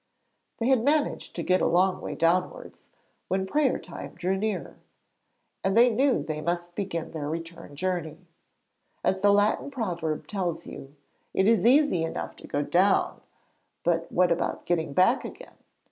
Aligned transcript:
They 0.57 0.69
had 0.69 0.83
managed 0.83 1.35
to 1.35 1.43
get 1.43 1.61
a 1.61 1.67
long 1.67 2.01
way 2.01 2.15
downwards 2.15 2.89
when 3.27 3.45
prayer 3.45 3.77
time 3.77 4.15
drew 4.15 4.35
near, 4.35 4.77
and 5.63 5.77
they 5.77 5.91
knew 5.93 6.23
they 6.23 6.41
must 6.41 6.73
begin 6.73 7.11
their 7.11 7.29
return 7.29 7.75
journey. 7.75 8.25
As 9.03 9.19
the 9.19 9.31
Latin 9.31 9.69
proverb 9.69 10.25
tells 10.25 10.65
you, 10.65 10.95
it 11.35 11.47
is 11.47 11.67
easy 11.67 12.01
enough 12.01 12.35
to 12.37 12.47
go 12.47 12.63
down, 12.63 13.21
but 13.83 14.11
what 14.11 14.31
about 14.31 14.65
getting 14.65 14.91
back 14.93 15.23
again? 15.23 15.57